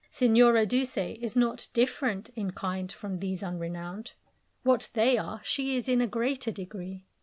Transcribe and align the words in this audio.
Signora 0.09 0.65
Duse 0.65 0.97
is 1.21 1.35
not 1.35 1.67
different 1.73 2.29
in 2.29 2.49
kind 2.49 2.91
from 2.91 3.19
these 3.19 3.43
unrenowned. 3.43 4.13
What 4.63 4.89
they 4.95 5.15
are, 5.19 5.41
she 5.43 5.75
is 5.77 5.87
in 5.87 6.01
a 6.01 6.07
greater 6.07 6.51
degree. 6.51 7.05